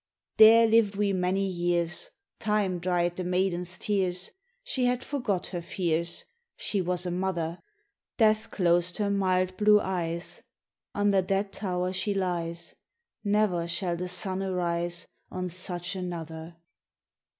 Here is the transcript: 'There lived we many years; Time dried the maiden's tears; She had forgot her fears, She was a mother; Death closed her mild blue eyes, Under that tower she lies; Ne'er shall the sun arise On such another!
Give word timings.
'There 0.37 0.65
lived 0.65 0.95
we 0.95 1.13
many 1.13 1.45
years; 1.45 2.09
Time 2.39 2.79
dried 2.79 3.15
the 3.15 3.23
maiden's 3.23 3.77
tears; 3.77 4.31
She 4.63 4.85
had 4.87 5.03
forgot 5.03 5.45
her 5.53 5.61
fears, 5.61 6.25
She 6.57 6.81
was 6.81 7.05
a 7.05 7.11
mother; 7.11 7.61
Death 8.17 8.49
closed 8.49 8.97
her 8.97 9.11
mild 9.11 9.55
blue 9.57 9.79
eyes, 9.79 10.41
Under 10.95 11.21
that 11.21 11.51
tower 11.53 11.93
she 11.93 12.15
lies; 12.15 12.73
Ne'er 13.23 13.67
shall 13.67 13.95
the 13.95 14.07
sun 14.07 14.41
arise 14.41 15.07
On 15.29 15.47
such 15.47 15.95
another! 15.95 16.55